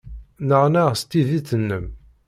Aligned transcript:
Nneɣnaɣ 0.43 0.89
s 0.99 1.01
tiddit-nnem. 1.03 1.85